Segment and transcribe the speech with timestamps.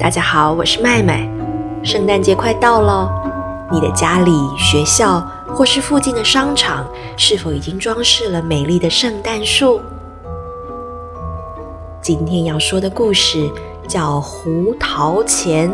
[0.00, 1.28] 大家好，我是麦麦。
[1.82, 3.06] 圣诞节快到了，
[3.70, 6.86] 你的家里、学校或是附近的商场，
[7.18, 9.78] 是否已经装饰了美丽的圣诞树？
[12.00, 13.46] 今天要说的故事
[13.86, 15.70] 叫《胡桃钳》，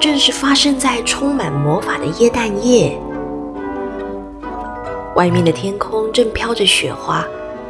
[0.00, 2.98] 正是发生在充满魔法的耶诞夜。
[5.14, 7.24] 外面的天空正飘着雪花，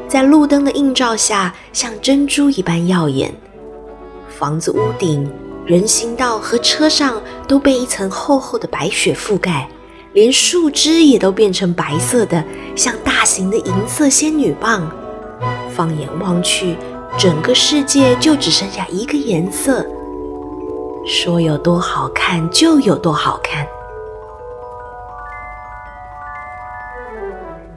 [0.09, 3.31] 在路灯的映照下，像珍珠一般耀眼。
[4.31, 5.31] 房子屋顶。
[5.69, 9.69] 人行道和车上都被一层厚厚的白雪覆盖，
[10.15, 12.43] 连树枝也都变成白色的，
[12.75, 14.91] 像大型的银色仙女棒。
[15.71, 16.75] 放眼望去，
[17.19, 19.85] 整个世界就只剩下一个颜色，
[21.07, 23.67] 说有多好看就有多好看。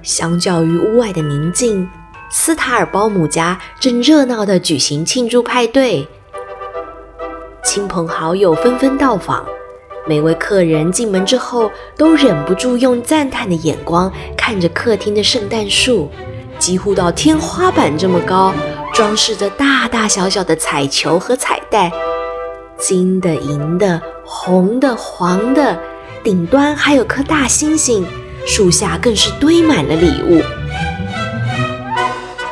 [0.01, 1.89] 相较于屋外的宁静，
[2.31, 6.07] 斯塔尔包姆家正热闹地举行庆祝派对。
[7.63, 9.45] 亲朋好友纷纷到访，
[10.07, 16.09] 每位客人进门之后都忍不住用赞叹的眼光看着客厅的圣诞树，
[16.57, 18.51] 几乎到天花板这么高，
[18.93, 21.91] 装饰着大大小小的彩球和彩带，
[22.77, 25.79] 金的、银的、红的、黄的，
[26.23, 28.05] 顶端还有颗大星星，
[28.45, 30.41] 树下更是堆满了礼物。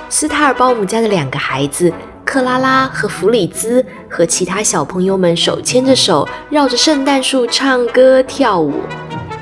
[0.07, 1.91] 斯塔尔鲍姆家的两个孩子。
[2.29, 8.71] 克拉拉和弗里兹和其他小朋友们手牵着手，绕着圣诞树唱歌跳舞。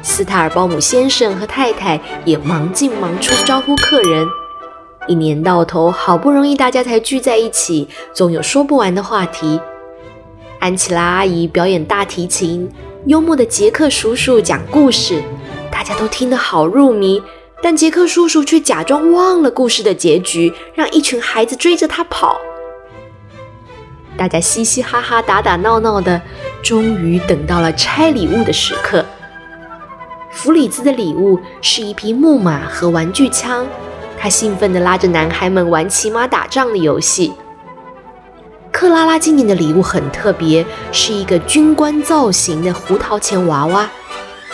[0.02, 4.26] 斯塔尔鲍姆先生和太太也忙进忙出招呼客人。
[5.06, 9.60] 一年到头，好不容易大家才聚在一起，总有说不完的话题。
[10.60, 12.72] 安琪拉阿姨表演大提琴，
[13.08, 15.22] 幽默的杰克叔叔讲故事，
[15.70, 17.22] 大家都听得好入迷。
[17.62, 22.40] 但杰克叔叔却假装忘了故事的结局，让一群孩子追着他跑。
[24.18, 26.20] 大家嘻嘻哈哈、打打闹闹的，
[26.64, 29.06] 终于等到了拆礼物的时刻。
[30.32, 33.66] 弗里兹的礼物是一匹木马和玩具枪，
[34.18, 37.34] 他兴奋地拉着男孩们玩骑马打仗的游戏。
[38.72, 43.90] 克拉拉今年的礼物很特别，是一个军官造型的胡桃钳娃娃，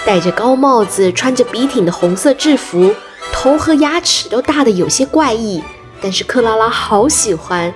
[0.06, 2.94] 戴着高帽子，穿着笔挺的红色制服，
[3.34, 5.62] 头和牙齿都大得有些怪异，
[6.02, 7.74] 但是克拉拉好喜欢。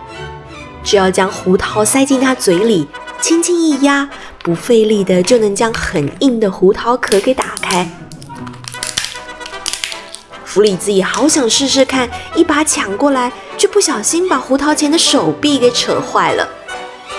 [0.83, 2.87] 只要将胡桃塞进他嘴里，
[3.19, 4.09] 轻轻一压，
[4.41, 7.89] 不费力的就能将很硬的胡桃壳给打开。
[10.45, 16.47] 弗里兹也好想试试看，一把抢过来，却不小心把胡桃钳的手臂给扯坏了。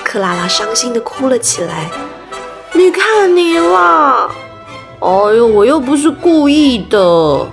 [0.03, 1.91] 克拉拉伤心的哭了起来
[2.73, 4.31] ：“你看你啦！
[5.01, 7.47] 哎呦，我又不是故意的。”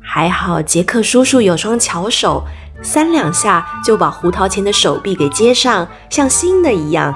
[0.00, 2.44] 还好杰克叔叔有双巧手。
[2.82, 7.14] 三两下就把胡桃钳的手臂给接上，像新的一样。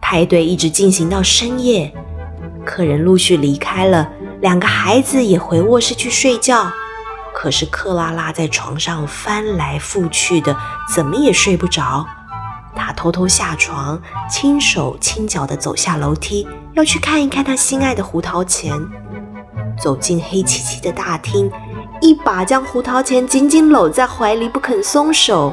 [0.00, 1.92] 派对一直进行到深夜，
[2.64, 4.08] 客人陆续离开了，
[4.40, 6.72] 两个孩子也回卧室去睡觉。
[7.34, 10.56] 可是克拉拉在床上翻来覆去的，
[10.94, 12.06] 怎么也睡不着。
[12.74, 14.00] 她偷偷下床，
[14.30, 18.80] 轻手轻脚地走下楼梯，要去看一看她心爱的胡桃钳。
[19.80, 21.50] 走进黑漆漆的大厅。
[22.00, 25.52] 一把将胡桃钳紧紧搂在怀里，不肯松手。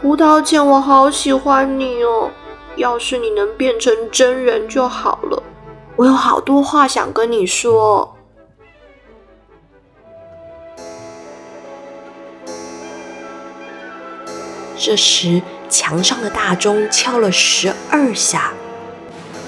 [0.00, 2.30] 胡桃钳，我好喜欢你哦！
[2.76, 5.42] 要是你能变成真人就好了，
[5.96, 8.16] 我有好多话想跟你说。
[14.76, 18.52] 这时，墙上的大钟敲了十二下，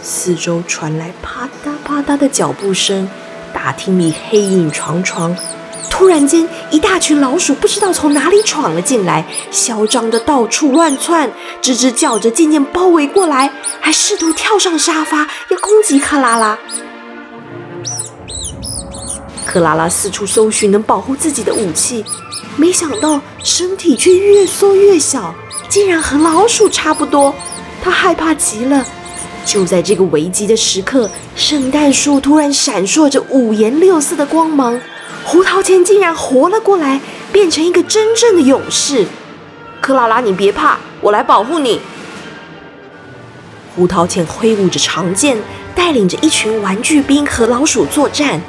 [0.00, 3.10] 四周传来啪嗒啪嗒的脚步声，
[3.52, 5.36] 大厅里黑影幢幢。
[5.96, 11.30] 突然间，一大群老鼠不知道从哪里闯了进来，嚣张的到处乱窜，
[11.62, 13.50] 吱吱叫着，渐渐包围过来，
[13.80, 16.58] 还试图跳上沙发要攻击克拉拉。
[19.46, 22.04] 克拉拉四处搜寻能保护自己的武器，
[22.56, 25.34] 没想到身体却越缩越小，
[25.66, 27.34] 竟然和老鼠差不多。
[27.82, 28.84] 她害怕极了。
[29.46, 34.78] 就在这个危急的时刻，圣诞树突然闪烁着五颜六色的光芒。
[35.24, 37.00] 胡桃钳竟然活了过来，
[37.32, 39.06] 变成一个真正的勇士。
[39.80, 41.80] 克拉拉，你别怕，我来保护你。
[43.74, 45.36] 胡桃钳挥舞着长剑，
[45.74, 48.40] 带领着一群玩具兵和老鼠作战。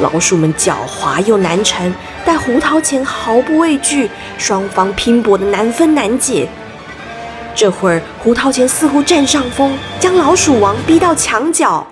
[0.00, 1.92] 老鼠们狡猾又难缠，
[2.24, 6.48] 但胡桃钳毫不畏惧，双方拼搏的难分难解。
[7.54, 11.86] 这会儿，胡桃钳似乎占上风，将老鼠王逼到墙角。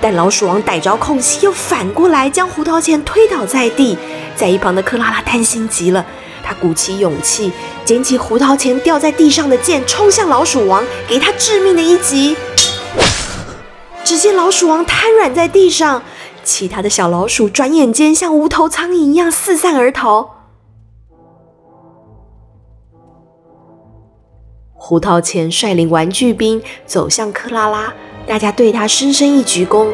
[0.00, 3.98] 但老鼠王逮着空隙，又反过来将胡桃钳推倒在地。
[4.34, 6.04] 在一旁的克拉拉担心极了，
[6.42, 7.52] 她鼓起勇气，
[7.84, 12.36] 捡起胡桃钳掉在地上的剑，冲向老鼠王，给他致命的一击。
[14.02, 16.02] 只见老鼠王瘫软在地上，
[16.42, 20.36] 其他的小老鼠转眼间像无头苍蝇一样四散而逃。
[24.72, 27.92] 胡桃钳率领玩具兵走向克拉拉，
[28.30, 29.88] 大家对他深深一鞠躬。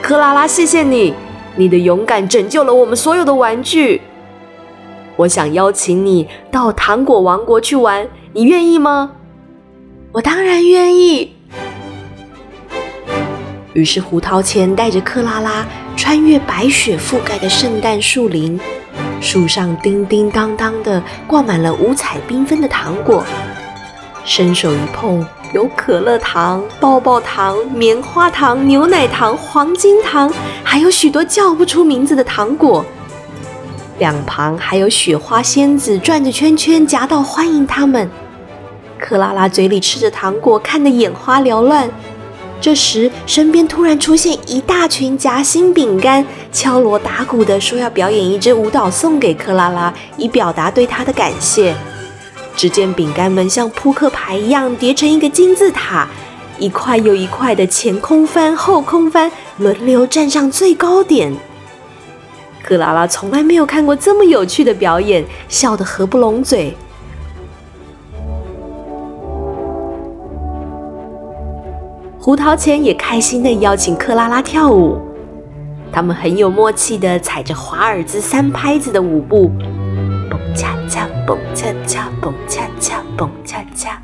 [0.00, 1.12] 克拉拉，谢谢你，
[1.56, 4.00] 你的勇敢拯救了我们所有的玩具。
[5.16, 9.10] 我想邀请你到糖果王国去玩，你愿意吗？
[10.12, 11.34] 我当然愿意。
[13.72, 18.60] 于是胡桃钳带着克拉拉穿越白雪覆盖的圣诞树林，
[19.20, 23.24] 树上叮叮当当的挂满了五彩缤纷的糖果。
[24.24, 30.32] 伸手一碰，有可乐糖、抱抱糖、棉花糖、牛奶糖、黄金糖，
[30.62, 32.84] 还有许多叫不出名字的糖果。
[33.98, 38.08] 两旁还有雪花仙子转着圈圈夹道欢迎他们。
[38.98, 41.90] 克拉拉嘴里吃着糖果，看得眼花缭乱。
[42.60, 51.74] 这时，身边突然出现一大群夹心饼干，敲锣打鼓的说要表演一支舞蹈送给克拉拉，以表达对她的感谢。
[52.56, 56.06] 只见饼干们像扑克牌一样叠成一个金字塔，
[56.58, 61.32] 一块又一块的前空翻、后空翻，轮流站上最高点。
[62.62, 66.76] 克拉拉从来没有看过这么有趣的表演，笑得合不拢嘴。
[72.18, 74.98] 胡桃钳也开心地邀请克拉拉跳舞，
[75.90, 79.50] 他们很有默契地踩着华尔兹三拍子的舞步。
[80.54, 84.02] 恰恰蹦恰恰蹦恰恰蹦恰恰，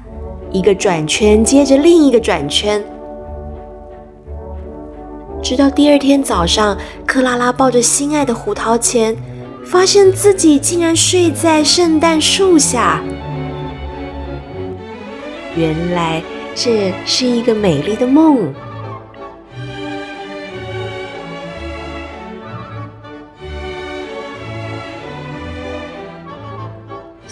[0.50, 2.82] 一个转圈接着另一个转圈，
[5.42, 9.16] 直到第二天早上，克拉拉抱着心爱的胡桃钳，
[9.64, 13.00] 发现自己竟然睡在圣诞树下。
[15.56, 16.22] 原来
[16.54, 18.52] 这是一个美丽的梦。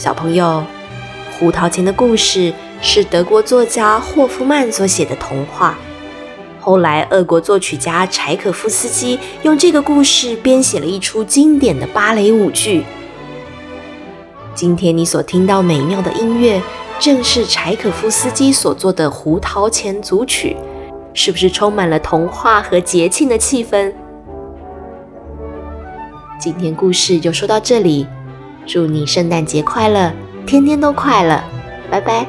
[0.04, 0.62] 小朋友，
[1.32, 2.52] 胡桃钳的故事
[2.82, 5.78] 是德国作家霍夫曼所写的童话。
[6.60, 12.84] 后来，俄国作曲家柴可夫斯基用这个故事编写了一出经典的芭蕾舞剧。
[14.54, 16.60] 今天你所听到美妙的音乐，
[16.98, 20.54] 正是柴可夫斯基所作的《胡桃钳组曲》，
[21.14, 23.90] 是不是充满了童话和节庆的气氛？
[26.38, 28.06] 今天故事就说到这里。
[28.66, 30.12] 祝你圣诞节快乐，
[30.46, 31.42] 天天都快乐，
[31.90, 32.26] 拜拜。